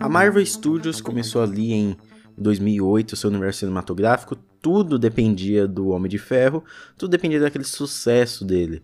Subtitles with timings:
[0.00, 1.96] A Marvel Studios começou ali em
[2.36, 6.64] 2008, seu universo cinematográfico, tudo dependia do Homem de Ferro,
[6.96, 8.82] tudo dependia daquele sucesso dele.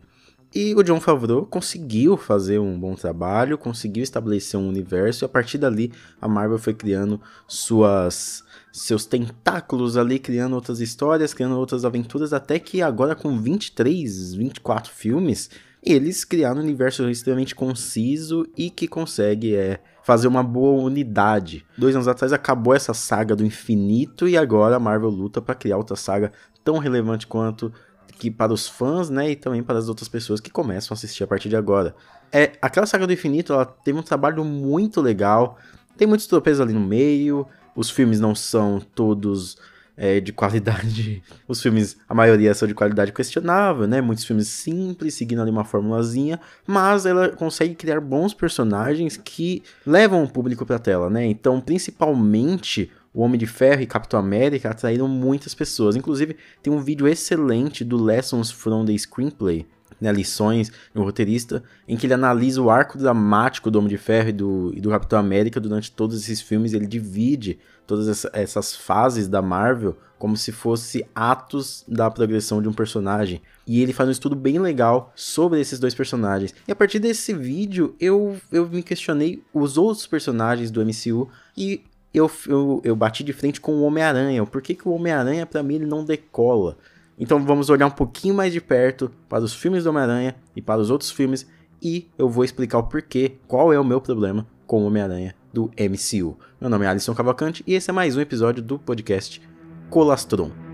[0.52, 5.28] E o John Favreau conseguiu fazer um bom trabalho, conseguiu estabelecer um universo e a
[5.28, 8.42] partir dali a Marvel foi criando suas
[8.72, 14.92] seus tentáculos ali, criando outras histórias, criando outras aventuras, até que agora com 23, 24
[14.92, 15.50] filmes,
[15.82, 21.64] eles criaram um universo extremamente conciso e que consegue é, fazer uma boa unidade.
[21.78, 25.78] Dois anos atrás acabou essa saga do infinito e agora a Marvel luta para criar
[25.78, 26.32] outra saga
[26.62, 27.72] tão relevante quanto
[28.20, 31.24] que para os fãs, né, e também para as outras pessoas que começam a assistir
[31.24, 31.94] a partir de agora.
[32.30, 35.58] É, aquela saga do infinito, ela teve um trabalho muito legal.
[35.96, 39.56] Tem muitos tropeços ali no meio, os filmes não são todos
[39.96, 41.22] é, de qualidade.
[41.48, 44.00] Os filmes, a maioria são de qualidade questionável, né?
[44.00, 50.24] Muitos filmes simples, seguindo ali uma formulazinha, mas ela consegue criar bons personagens que levam
[50.24, 51.26] o público pra tela, né?
[51.26, 55.96] Então, principalmente o Homem de Ferro e Capitão América atraíram muitas pessoas.
[55.96, 59.66] Inclusive, tem um vídeo excelente do Lessons from the Screenplay,
[60.00, 64.28] né, lições no roteirista, em que ele analisa o arco dramático do Homem de Ferro
[64.28, 66.72] e do, e do Capitão América durante todos esses filmes.
[66.72, 72.68] Ele divide todas essa, essas fases da Marvel como se fosse atos da progressão de
[72.68, 73.40] um personagem.
[73.66, 76.54] E ele faz um estudo bem legal sobre esses dois personagens.
[76.68, 81.82] E a partir desse vídeo, eu, eu me questionei os outros personagens do MCU e
[82.12, 84.44] eu, eu, eu bati de frente com o Homem-Aranha.
[84.44, 86.76] Por que, que o Homem-Aranha, para mim, ele não decola?
[87.18, 90.80] Então vamos olhar um pouquinho mais de perto para os filmes do Homem-Aranha e para
[90.80, 91.46] os outros filmes
[91.82, 95.70] e eu vou explicar o porquê, qual é o meu problema com o Homem-Aranha do
[95.78, 96.36] MCU.
[96.60, 99.40] Meu nome é Alisson Cavalcante e esse é mais um episódio do podcast
[99.88, 100.69] Colastron.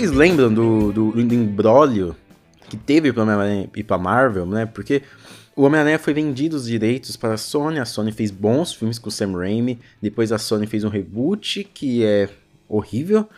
[0.00, 2.16] Vocês lembram do, do, do embrólio
[2.70, 4.64] que teve para Homem-Aranha e para Marvel, né?
[4.64, 5.02] Porque
[5.54, 9.10] o Homem-Aranha foi vendido os direitos para a Sony, a Sony fez bons filmes com
[9.10, 12.30] o Sam Raimi, depois a Sony fez um reboot que é
[12.66, 13.28] horrível.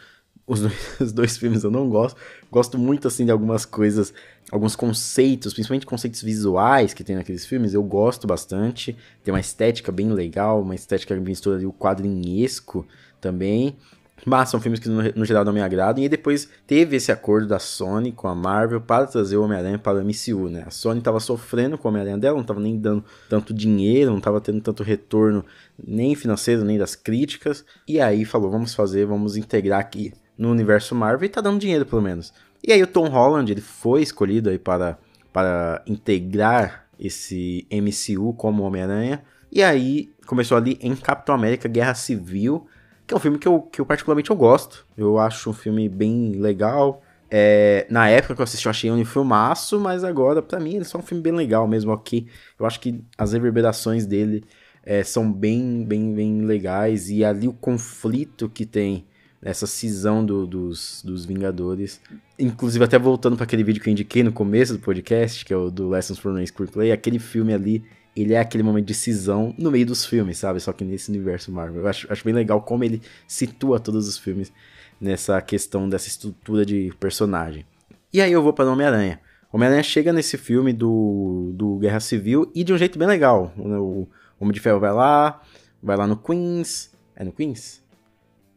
[0.47, 2.17] Os dois, os dois filmes eu não gosto.
[2.49, 4.15] Gosto muito assim de algumas coisas,
[4.49, 8.97] alguns conceitos, principalmente conceitos visuais que tem naqueles filmes, eu gosto bastante.
[9.25, 12.87] Tem uma estética bem legal, uma estética que mistura ali o quadrinhesco
[13.21, 13.77] também.
[14.25, 16.03] Mas são filmes que no, no, geral não me agradam.
[16.03, 19.99] E depois teve esse acordo da Sony com a Marvel para trazer o Homem-Aranha para
[19.99, 20.63] o MCU, né?
[20.67, 24.19] A Sony estava sofrendo com o Homem-Aranha dela, não estava nem dando tanto dinheiro, não
[24.19, 25.45] estava tendo tanto retorno
[25.83, 27.65] nem financeiro, nem das críticas.
[27.87, 31.85] E aí falou, vamos fazer, vamos integrar aqui no universo Marvel e tá dando dinheiro
[31.85, 32.33] pelo menos.
[32.65, 34.99] E aí o Tom Holland, ele foi escolhido aí para,
[35.33, 39.23] para integrar esse MCU como Homem-Aranha.
[39.51, 42.69] E aí começou ali em Capitão América Guerra Civil
[43.07, 44.87] que é um filme que eu, que eu particularmente eu gosto.
[44.97, 47.03] Eu acho um filme bem legal.
[47.31, 50.83] É, na época que eu assisti, eu achei um filmaço, mas agora, para mim, ele
[50.83, 52.27] é só um filme bem legal mesmo, ok.
[52.59, 54.45] Eu acho que as reverberações dele
[54.85, 57.09] é, são bem, bem, bem legais.
[57.09, 59.07] E ali o conflito que tem
[59.43, 62.01] nessa cisão do, dos, dos Vingadores.
[62.39, 65.57] Inclusive, até voltando para aquele vídeo que eu indiquei no começo do podcast, que é
[65.57, 67.83] o do Lessons from the Screenplay, aquele filme ali
[68.15, 70.61] ele é aquele momento de cisão no meio dos filmes, sabe?
[70.61, 71.83] Só que nesse universo Marvel.
[71.83, 74.53] Eu acho, acho bem legal como ele situa todos os filmes
[75.01, 77.67] nessa questão dessa estrutura de personagem.
[78.13, 79.21] E aí eu vou para Homem-Aranha.
[79.51, 83.53] Homem-Aranha chega nesse filme do, do Guerra Civil e de um jeito bem legal.
[83.57, 84.07] O
[84.39, 85.41] Homem de Ferro vai lá,
[85.83, 86.93] vai lá no Queens.
[87.17, 87.83] É no Queens?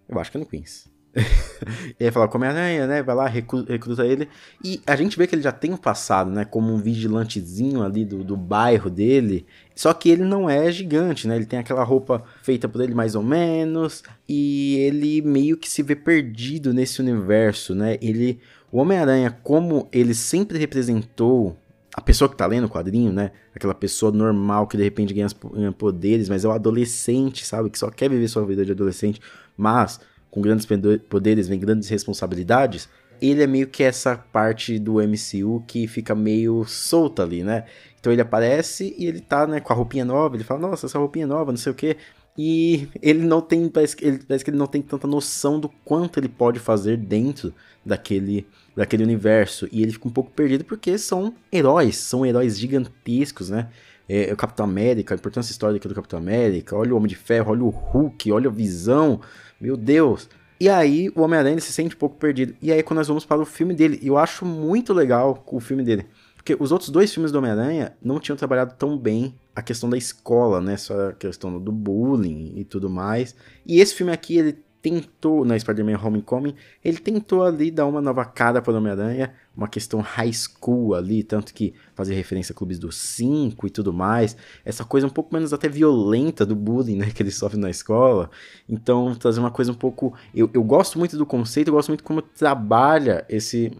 [0.07, 0.89] Eu acho que é no Queens.
[1.99, 3.01] e aí fala Homem-Aranha, né?
[3.01, 4.27] Vai lá, recruta ele.
[4.63, 6.43] E a gente vê que ele já tem um passado, né?
[6.43, 9.45] Como um vigilantezinho ali do, do bairro dele.
[9.73, 11.37] Só que ele não é gigante, né?
[11.37, 14.03] Ele tem aquela roupa feita por ele mais ou menos.
[14.27, 17.97] E ele meio que se vê perdido nesse universo, né?
[18.01, 18.39] Ele.
[18.71, 21.55] O Homem-Aranha, como ele sempre representou
[21.95, 23.31] a pessoa que tá lendo o quadrinho, né?
[23.55, 25.29] Aquela pessoa normal que de repente ganha,
[25.71, 27.69] poderes, mas é o adolescente, sabe?
[27.69, 29.21] Que só quer viver sua vida de adolescente.
[29.55, 30.01] Mas
[30.35, 30.67] com grandes
[31.07, 32.89] poderes vem grandes responsabilidades,
[33.21, 37.63] ele é meio que essa parte do MCU que fica meio solta ali, né?
[37.97, 40.99] Então ele aparece e ele tá, né, com a roupinha nova, ele fala, nossa, essa
[40.99, 41.95] roupinha nova, não sei o que.
[42.37, 46.19] E ele não tem, parece ele, parece que ele não tem tanta noção do quanto
[46.19, 47.53] ele pode fazer dentro
[47.85, 48.45] daquele,
[48.75, 49.69] daquele universo.
[49.71, 53.69] E ele fica um pouco perdido porque são heróis, são heróis gigantescos, né?
[54.07, 57.51] É, o Capitão América, a importância histórica do Capitão América, olha o Homem de Ferro,
[57.51, 59.19] olha o Hulk, olha a Visão,
[59.59, 60.29] meu Deus.
[60.59, 62.55] E aí o Homem-Aranha se sente um pouco perdido.
[62.61, 65.83] E aí quando nós vamos para o filme dele, eu acho muito legal o filme
[65.83, 66.05] dele.
[66.35, 69.97] Porque os outros dois filmes do Homem-Aranha não tinham trabalhado tão bem a questão da
[69.97, 70.77] escola, né?
[70.77, 73.35] Só a questão do bullying e tudo mais.
[73.65, 76.53] E esse filme aqui, ele tentou, na Spider-Man Homecoming,
[76.83, 81.23] ele tentou ali dar uma nova cara para o Homem-Aranha, uma questão high school ali,
[81.23, 85.33] tanto que fazer referência a clubes dos cinco e tudo mais, essa coisa um pouco
[85.33, 88.29] menos até violenta do bullying, né, que ele sofre na escola,
[88.69, 92.03] então trazer uma coisa um pouco, eu, eu gosto muito do conceito, eu gosto muito
[92.03, 93.71] como trabalha esse,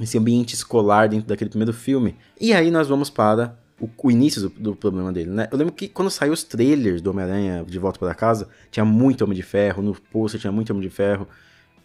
[0.00, 4.42] esse ambiente escolar dentro daquele primeiro filme, e aí nós vamos para o, o início
[4.42, 5.48] do, do, problema dele, né?
[5.50, 9.22] Eu lembro que quando saiu os trailers do Homem-Aranha de Volta para Casa, tinha muito
[9.22, 11.28] Homem de Ferro, no pôster tinha muito Homem de Ferro.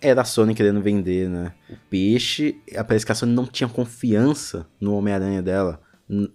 [0.01, 1.53] Era a Sony querendo vender, né?
[1.69, 2.57] O peixe,
[2.87, 5.79] parece que a Sony não tinha confiança no Homem-Aranha dela,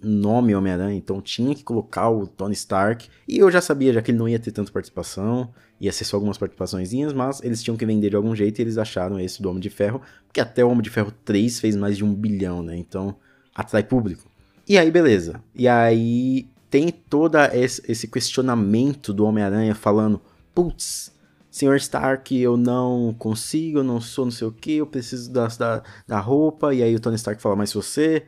[0.03, 3.09] nome Homem-Aranha, então tinha que colocar o Tony Stark.
[3.27, 6.17] E eu já sabia, já que ele não ia ter tanta participação, ia ser só
[6.17, 9.51] algumas participaçõezinhas, mas eles tinham que vender de algum jeito e eles acharam esse do
[9.51, 12.63] Homem de Ferro, porque até o Homem de Ferro 3 fez mais de um bilhão,
[12.63, 12.77] né?
[12.77, 13.17] Então
[13.55, 14.29] atrai público.
[14.69, 15.43] E aí, beleza.
[15.55, 20.21] E aí tem todo esse questionamento do Homem-Aranha falando:
[20.55, 21.11] putz,
[21.51, 25.47] Senhor Stark, eu não consigo, eu não sou não sei o que, eu preciso da,
[25.47, 26.75] da, da roupa.
[26.75, 28.25] E aí o Tony Stark fala: mas você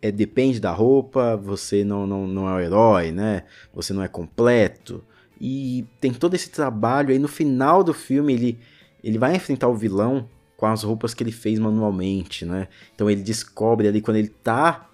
[0.00, 3.42] é, depende da roupa, você não, não, não é o herói, né?
[3.74, 5.04] Você não é completo.
[5.38, 7.10] E tem todo esse trabalho.
[7.10, 8.58] Aí no final do filme ele,
[9.04, 12.68] ele vai enfrentar o vilão com as roupas que ele fez manualmente, né?
[12.94, 14.88] Então ele descobre ali quando ele tá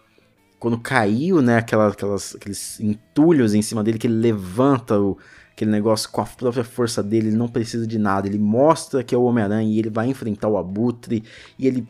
[0.58, 5.16] quando caiu, né, aquelas, aquelas, aqueles entulhos em cima dele, que ele levanta o,
[5.52, 9.14] aquele negócio com a própria força dele, ele não precisa de nada, ele mostra que
[9.14, 11.22] é o Homem-Aranha e ele vai enfrentar o Abutre,
[11.58, 11.86] e ele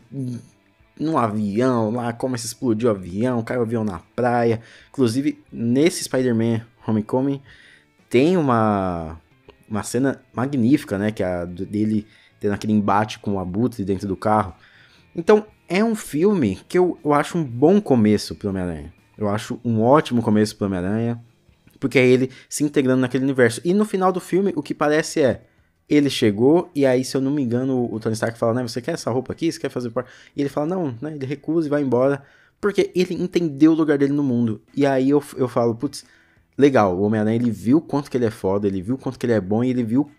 [0.99, 4.61] num avião lá, começa a explodir o avião, cai o avião na praia.
[4.89, 7.41] Inclusive, nesse Spider-Man Homecoming,
[8.09, 9.17] tem uma,
[9.69, 12.05] uma cena magnífica, né, que é a dele
[12.39, 14.53] tendo aquele embate com o Abutre dentro do carro.
[15.15, 18.91] Então, é um filme que eu, eu acho um bom começo pro Homem-Aranha.
[19.15, 21.23] Eu acho um ótimo começo pro Homem-Aranha,
[21.79, 23.61] porque é ele se integrando naquele universo.
[23.63, 25.43] E no final do filme, o que parece é,
[25.87, 28.81] ele chegou e aí, se eu não me engano, o Tony Stark fala, né, você
[28.81, 29.51] quer essa roupa aqui?
[29.51, 30.09] Você quer fazer parte?
[30.35, 32.23] E ele fala, não, né, ele recusa e vai embora,
[32.59, 34.61] porque ele entendeu o lugar dele no mundo.
[34.75, 36.03] E aí eu, eu falo, putz,
[36.57, 39.33] legal, o Homem-Aranha, ele viu quanto que ele é foda, ele viu quanto que ele
[39.33, 40.09] é bom e ele viu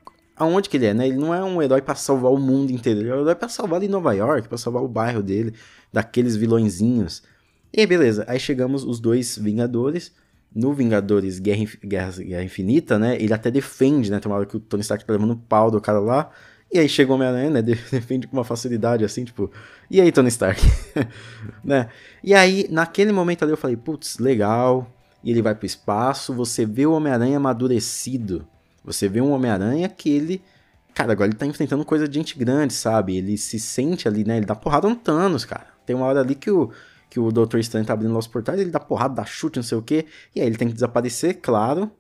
[0.40, 1.06] aonde que ele é, né?
[1.06, 3.48] Ele não é um herói para salvar o mundo inteiro, ele é um herói para
[3.50, 5.54] salvar ali Nova York, para salvar o bairro dele,
[5.92, 7.22] daqueles vilõezinhos.
[7.70, 10.12] E aí, beleza, aí chegamos os dois Vingadores.
[10.52, 13.16] No Vingadores Guerra, Guerra, Guerra Infinita, né?
[13.22, 14.18] Ele até defende, né?
[14.18, 16.28] Tem uma hora que o Tony Stark tá levando um pau do cara lá.
[16.72, 17.62] E aí chega o Homem-Aranha, né?
[17.62, 19.48] Defende com uma facilidade, assim, tipo...
[19.88, 20.60] E aí, Tony Stark?
[21.62, 21.88] né?
[22.24, 24.92] E aí, naquele momento ali, eu falei, putz, legal.
[25.22, 28.44] E ele vai pro espaço, você vê o Homem-Aranha amadurecido
[28.84, 30.42] você vê um Homem-Aranha que ele.
[30.94, 33.16] Cara, agora ele tá enfrentando coisa de gente grande, sabe?
[33.16, 34.38] Ele se sente ali, né?
[34.38, 35.66] Ele dá porrada no Thanos, cara.
[35.86, 36.70] Tem uma hora ali que o,
[37.08, 39.78] que o Doutor Estranho tá abrindo os portais, ele dá porrada, dá chute, não sei
[39.78, 40.06] o quê.
[40.34, 41.90] E aí ele tem que desaparecer, claro,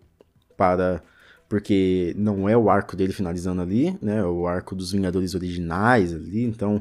[0.56, 1.02] para.
[1.48, 4.18] Porque não é o arco dele finalizando ali, né?
[4.18, 6.44] É o arco dos Vingadores originais ali.
[6.44, 6.80] Então,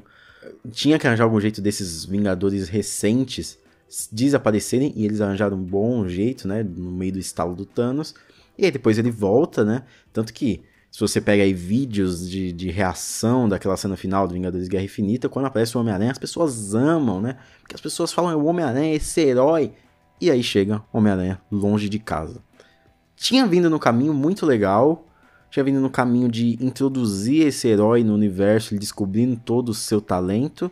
[0.71, 3.57] tinha que arranjar algum jeito desses Vingadores recentes
[4.11, 4.93] desaparecerem.
[4.95, 6.61] E eles arranjaram um bom jeito, né?
[6.63, 8.13] No meio do estalo do Thanos.
[8.59, 9.83] E aí depois ele volta, né?
[10.11, 10.61] Tanto que,
[10.91, 15.29] se você pega aí vídeos de, de reação daquela cena final do Vingadores Guerra Infinita,
[15.29, 17.37] quando aparece o Homem-Aranha, as pessoas amam, né?
[17.61, 19.71] Porque as pessoas falam, é o Homem-Aranha, esse herói.
[20.19, 22.41] E aí chega Homem-Aranha longe de casa.
[23.15, 25.07] Tinha vindo no caminho muito legal,
[25.49, 30.01] tinha vindo no caminho de introduzir esse herói no universo, ele descobrindo todo o seu
[30.01, 30.69] talento.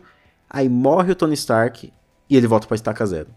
[0.50, 1.90] Aí morre o Tony Stark
[2.28, 3.28] e ele volta para estaca zero.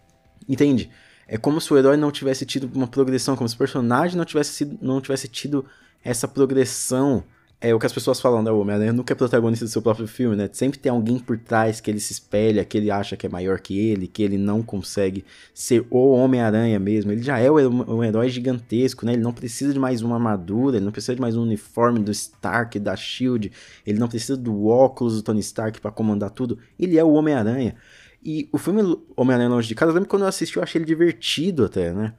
[0.48, 0.92] Entende?
[1.32, 4.26] É como se o herói não tivesse tido uma progressão, como se o personagem não
[4.26, 5.66] tivesse, sido, não tivesse tido
[6.04, 7.24] essa progressão.
[7.62, 8.52] É o que as pessoas falam, né?
[8.52, 10.50] O Homem-Aranha nunca é protagonista do seu próprio filme, né?
[10.52, 13.62] Sempre tem alguém por trás que ele se espelha, que ele acha que é maior
[13.62, 15.24] que ele, que ele não consegue
[15.54, 17.14] ser o Homem-Aranha mesmo.
[17.14, 19.14] Ele já é um herói gigantesco, né?
[19.14, 22.12] Ele não precisa de mais uma armadura, ele não precisa de mais um uniforme do
[22.12, 23.50] Stark, da Shield,
[23.88, 26.60] ele não precisa do óculos do Tony Stark para comandar tudo.
[26.78, 27.78] Ele é o Homem-Aranha.
[28.24, 28.82] E o filme
[29.16, 32.14] Homem-Aranha Longe de Casa, eu lembro quando eu assisti, eu achei ele divertido até, né?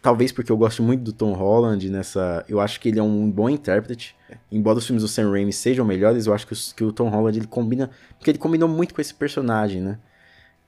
[0.00, 2.44] Talvez porque eu gosto muito do Tom Holland nessa.
[2.48, 4.14] Eu acho que ele é um bom intérprete.
[4.52, 7.08] Embora os filmes do Sam Raimi sejam melhores, eu acho que, os, que o Tom
[7.08, 7.90] Holland ele combina.
[8.16, 9.98] Porque ele combinou muito com esse personagem, né?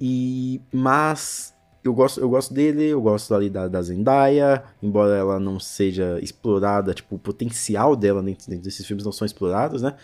[0.00, 0.60] E.
[0.72, 1.54] Mas.
[1.84, 6.18] Eu gosto, eu gosto dele, eu gosto ali da, da Zendaya, embora ela não seja
[6.20, 9.94] explorada, tipo, o potencial dela dentro, dentro desses filmes não são explorados, né?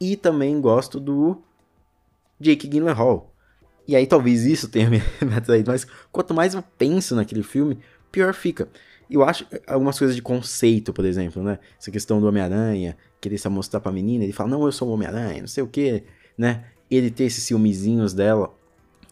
[0.00, 1.36] E também gosto do
[2.40, 3.29] Jake Gyllenhaal,
[3.90, 5.02] e aí talvez isso tenha me,
[5.36, 7.76] atraído, mas quanto mais eu penso naquele filme,
[8.12, 8.68] pior fica.
[9.10, 11.58] Eu acho algumas coisas de conceito, por exemplo, né?
[11.76, 14.92] Essa questão do Homem-Aranha, querer se mostrar pra menina, ele fala, não, eu sou o
[14.92, 16.04] Homem-Aranha, não sei o que,
[16.38, 16.66] né?
[16.88, 18.54] Ele ter esses ciúmezinhos dela.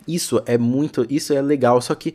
[0.06, 1.04] Isso é muito.
[1.10, 2.14] Isso é legal, só que.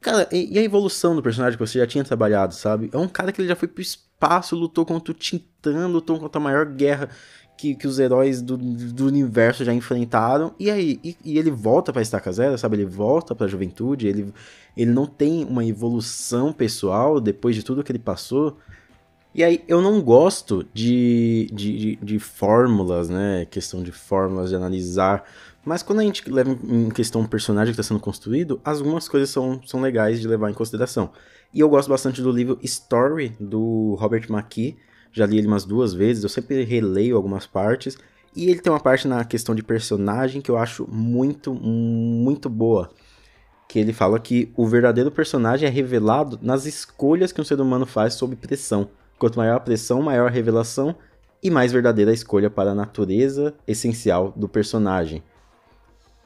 [0.00, 2.90] Cara, e a evolução do personagem que você já tinha trabalhado, sabe?
[2.92, 6.40] É um cara que ele já foi pro espaço, lutou contra o Titã, lutou contra
[6.40, 7.08] a maior guerra
[7.60, 10.54] que, que os heróis do, do universo já enfrentaram.
[10.58, 12.76] E aí, e, e ele volta pra Estaca Zero, sabe?
[12.76, 14.32] Ele volta pra juventude, ele,
[14.74, 18.56] ele não tem uma evolução pessoal depois de tudo que ele passou.
[19.34, 23.46] E aí, eu não gosto de, de, de, de fórmulas, né?
[23.50, 25.24] Questão de fórmulas, de analisar.
[25.62, 29.28] Mas quando a gente leva em questão um personagem que está sendo construído, algumas coisas
[29.28, 31.10] são, são legais de levar em consideração.
[31.52, 34.78] E eu gosto bastante do livro Story, do Robert McKee,
[35.12, 37.96] já li ele umas duas vezes, eu sempre releio algumas partes.
[38.34, 42.90] E ele tem uma parte na questão de personagem que eu acho muito, muito boa.
[43.68, 47.86] Que ele fala que o verdadeiro personagem é revelado nas escolhas que um ser humano
[47.86, 48.88] faz sob pressão.
[49.18, 50.94] Quanto maior a pressão, maior a revelação
[51.42, 55.22] e mais verdadeira a escolha para a natureza essencial do personagem.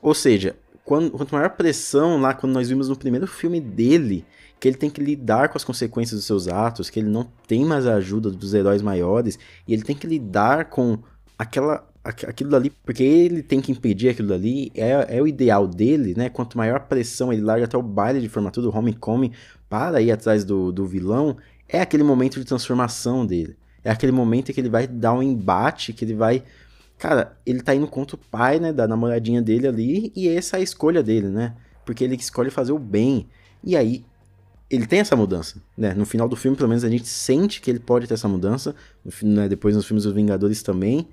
[0.02, 4.24] Ou seja, quanto maior pressão, lá quando nós vimos no primeiro filme dele,
[4.60, 7.64] que ele tem que lidar com as consequências dos seus atos, que ele não tem
[7.64, 10.98] mais a ajuda dos heróis maiores, e ele tem que lidar com
[11.38, 16.14] aquela aquilo dali, porque ele tem que impedir aquilo dali, é, é o ideal dele,
[16.14, 16.28] né?
[16.28, 19.32] Quanto maior pressão, ele larga até o baile de formatura, o homecoming,
[19.70, 23.56] para ir atrás do, do vilão, é aquele momento de transformação dele.
[23.82, 26.42] É aquele momento que ele vai dar um embate, que ele vai.
[26.98, 28.72] Cara, ele tá indo contra o pai, né?
[28.72, 31.54] Da namoradinha dele ali, e essa é a escolha dele, né?
[31.84, 33.28] Porque ele escolhe fazer o bem.
[33.62, 34.04] E aí,
[34.70, 35.94] ele tem essa mudança, né?
[35.94, 38.74] No final do filme, pelo menos, a gente sente que ele pode ter essa mudança.
[39.04, 39.48] No, né?
[39.48, 41.08] Depois nos filmes dos Vingadores também.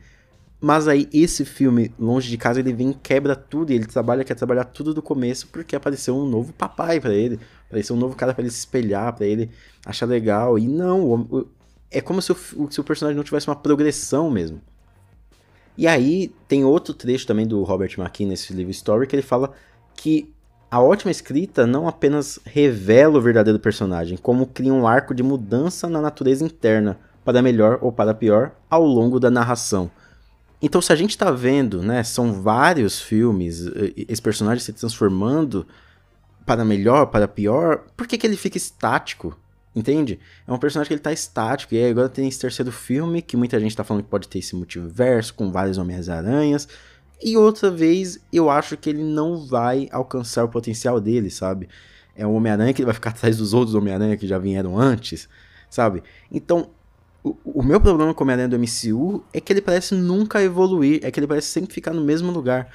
[0.60, 3.72] Mas aí, esse filme, Longe de Casa, ele vem quebra tudo.
[3.72, 7.40] E ele trabalha, quer trabalhar tudo do começo, porque apareceu um novo papai para ele.
[7.68, 9.50] Apareceu um novo cara para ele se espelhar, para ele
[9.86, 10.58] achar legal.
[10.58, 11.48] E não, o,
[11.90, 12.38] é como se o,
[12.72, 14.62] se o personagem não tivesse uma progressão mesmo.
[15.78, 19.52] E aí, tem outro trecho também do Robert McKee nesse livro Story, que ele fala
[19.96, 20.32] que
[20.70, 25.90] a ótima escrita não apenas revela o verdadeiro personagem, como cria um arco de mudança
[25.90, 29.92] na natureza interna, para melhor ou para pior, ao longo da narração.
[30.62, 33.66] Então, se a gente está vendo, né, são vários filmes,
[34.08, 35.66] esse personagem se transformando
[36.46, 39.38] para melhor, para pior, por que, que ele fica estático?
[39.76, 40.20] Entende?
[40.46, 41.74] É um personagem que ele tá estático.
[41.74, 44.40] E aí agora tem esse terceiro filme, que muita gente tá falando que pode ter
[44.40, 46.68] esse multiverso, com vários Homens-Aranhas.
[47.24, 51.70] E outra vez, eu acho que ele não vai alcançar o potencial dele, sabe?
[52.16, 55.30] É um Homem-Aranha que vai ficar atrás dos outros Homem-Aranha que já vieram antes,
[55.70, 56.04] sabe?
[56.32, 56.70] Então,
[57.24, 61.00] o, o meu problema com o Homem-Aranha do MCU é que ele parece nunca evoluir,
[61.04, 62.70] é que ele parece sempre ficar no mesmo lugar.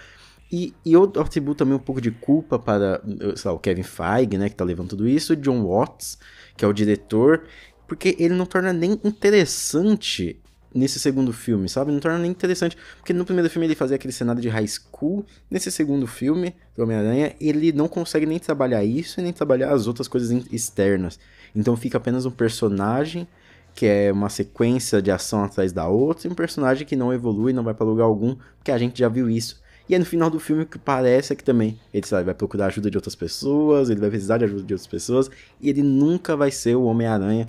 [0.50, 3.02] E, e eu atribuo também um pouco de culpa para
[3.44, 6.18] lá, o Kevin Feige, né, que tá levando tudo isso, o John Watts,
[6.56, 7.44] que é o diretor,
[7.88, 10.40] porque ele não torna nem interessante
[10.74, 11.90] nesse segundo filme, sabe?
[11.90, 12.76] Não torna nem interessante.
[12.98, 15.24] Porque no primeiro filme ele fazia aquele cenário de high school.
[15.50, 19.86] Nesse segundo filme, do Homem-Aranha, ele não consegue nem trabalhar isso e nem trabalhar as
[19.86, 21.18] outras coisas externas.
[21.54, 23.26] Então fica apenas um personagem
[23.74, 27.52] que é uma sequência de ação atrás da outra, e um personagem que não evolui,
[27.52, 29.62] não vai para lugar algum, porque a gente já viu isso.
[29.88, 32.34] E aí no final do filme o que parece é que também ele sabe, vai
[32.34, 35.82] procurar ajuda de outras pessoas, ele vai precisar de ajuda de outras pessoas, e ele
[35.82, 37.48] nunca vai ser o Homem-Aranha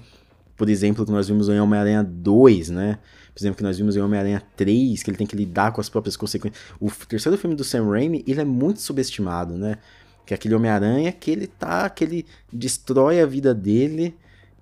[0.57, 2.97] por exemplo, que nós vimos em Homem-Aranha 2, né?
[3.31, 5.87] Por exemplo, que nós vimos em Homem-Aranha 3, que ele tem que lidar com as
[5.87, 6.59] próprias consequências.
[6.81, 9.77] O terceiro filme do Sam Raimi, ele é muito subestimado, né?
[10.25, 14.17] Que é aquele Homem-Aranha que ele tá, que ele destrói a vida dele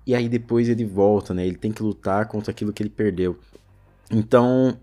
[0.06, 1.46] e aí depois ele volta, né?
[1.46, 3.38] Ele tem que lutar contra aquilo que ele perdeu.
[4.10, 4.78] Então,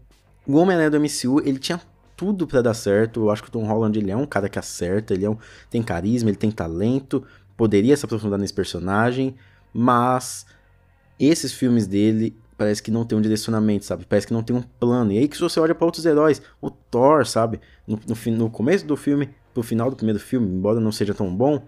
[0.48, 1.80] o Homem-Aranha do MCU, ele tinha
[2.16, 3.22] tudo para dar certo.
[3.22, 5.38] Eu acho que o Tom Holland ele é um cara que acerta, ele é um,
[5.70, 7.24] tem carisma, ele tem talento,
[7.58, 9.36] poderia se aprofundar nesse personagem,
[9.74, 10.46] mas
[11.20, 14.06] esses filmes dele parece que não tem um direcionamento, sabe?
[14.06, 15.12] Parece que não tem um plano.
[15.12, 17.60] E aí que você olha para outros heróis, o Thor, sabe?
[17.88, 21.34] No, no, no, começo do filme, pro final do primeiro filme, embora não seja tão
[21.34, 21.66] bom,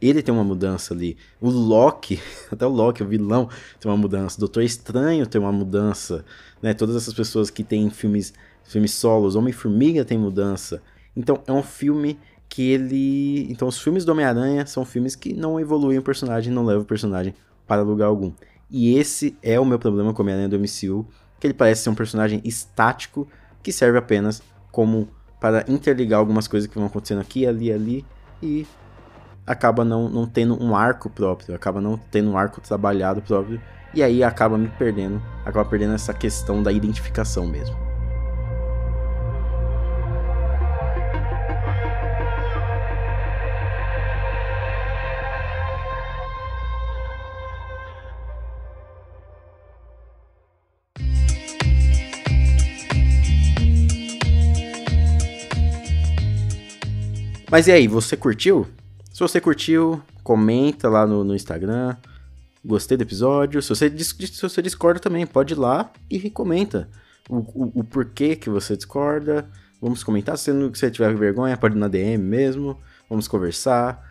[0.00, 1.16] ele tem uma mudança ali.
[1.40, 3.48] O Loki, até o Loki, o vilão,
[3.80, 4.36] tem uma mudança.
[4.36, 6.24] O Doutor Estranho tem uma mudança,
[6.62, 6.72] né?
[6.74, 8.32] Todas essas pessoas que têm filmes,
[8.68, 10.82] filmes solos, Homem-Formiga tem mudança.
[11.16, 13.50] Então é um filme que ele...
[13.50, 16.86] Então os filmes do Homem-Aranha são filmes que não evoluem o personagem, não levam o
[16.86, 17.34] personagem
[17.66, 18.32] para lugar algum.
[18.70, 21.06] E esse é o meu problema com o Homem-Aranha do MCU,
[21.40, 23.28] que ele parece ser um personagem estático
[23.62, 25.08] que serve apenas como
[25.40, 28.04] para interligar algumas coisas que vão acontecendo aqui, ali, ali
[28.42, 28.66] e
[29.46, 33.60] acaba não, não tendo um arco próprio, acaba não tendo um arco trabalhado próprio
[33.94, 37.87] e aí acaba me perdendo, acaba perdendo essa questão da identificação mesmo.
[57.50, 58.66] Mas e aí, você curtiu?
[59.12, 61.96] Se você curtiu, comenta lá no, no Instagram.
[62.64, 63.62] Gostei do episódio.
[63.62, 66.88] Se você, se você discorda também, pode ir lá e comenta
[67.28, 69.48] o, o, o porquê que você discorda.
[69.80, 70.36] Vamos comentar.
[70.36, 72.78] Se você tiver vergonha, pode ir na DM mesmo.
[73.08, 74.06] Vamos conversar.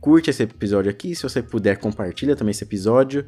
[0.00, 1.14] Curte esse episódio aqui.
[1.14, 3.24] Se você puder, compartilha também esse episódio.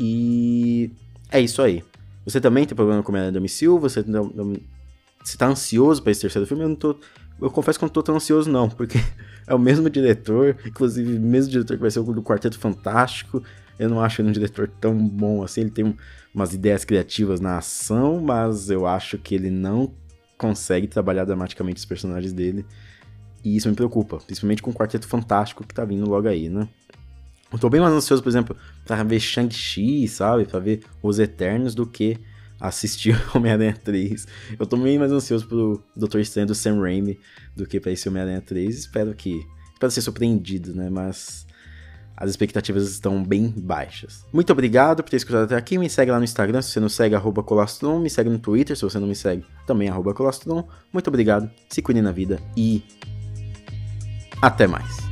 [0.00, 0.90] E
[1.30, 1.84] é isso aí.
[2.24, 3.78] Você também tem problema com a domicílio?
[3.78, 6.62] Você, você tá ansioso para esse terceiro filme?
[6.62, 6.96] Eu não tô.
[7.42, 8.98] Eu confesso que eu não tô tão ansioso, não, porque
[9.46, 13.42] é o mesmo diretor, inclusive o mesmo diretor que vai ser o do Quarteto Fantástico.
[13.78, 15.62] Eu não acho ele um diretor tão bom assim.
[15.62, 15.96] Ele tem
[16.32, 19.92] umas ideias criativas na ação, mas eu acho que ele não
[20.38, 22.64] consegue trabalhar dramaticamente os personagens dele.
[23.44, 26.68] E isso me preocupa, principalmente com o Quarteto Fantástico que tá vindo logo aí, né?
[27.52, 28.56] Eu tô bem mais ansioso, por exemplo,
[28.86, 30.44] pra ver Shang-Chi, sabe?
[30.44, 32.18] Pra ver Os Eternos do que
[32.62, 34.26] assistir Homem-Aranha 3.
[34.58, 36.20] Eu tô bem mais ansioso pro Dr.
[36.20, 37.18] Strange do Sam Raimi
[37.56, 38.78] do que pra esse Homem-Aranha 3.
[38.78, 39.40] Espero que.
[39.74, 40.88] Espero ser surpreendido, né?
[40.88, 41.44] Mas
[42.16, 44.24] as expectativas estão bem baixas.
[44.32, 45.76] Muito obrigado por ter escutado até aqui.
[45.76, 47.98] Me segue lá no Instagram, se você não segue, arroba Colastron.
[47.98, 50.68] Me segue no Twitter, se você não me segue, também arroba Colastron.
[50.92, 52.84] Muito obrigado, se cuide na vida e
[54.40, 55.11] até mais.